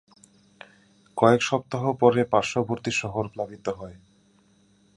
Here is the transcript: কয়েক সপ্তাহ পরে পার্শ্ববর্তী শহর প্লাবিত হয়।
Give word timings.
কয়েক 1.17 1.41
সপ্তাহ 1.41 1.83
পরে 1.93 2.21
পার্শ্ববর্তী 2.25 2.91
শহর 2.91 3.23
প্লাবিত 3.27 3.65
হয়। 3.69 3.97